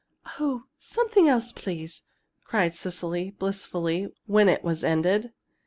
"Oh, 0.39 0.63
something 0.79 1.27
else, 1.29 1.51
please!" 1.51 2.01
sighed 2.51 2.75
Cecily, 2.75 3.35
blissfully, 3.37 4.07
when 4.25 4.49
it 4.49 4.63
was 4.63 4.83
ended. 4.83 5.31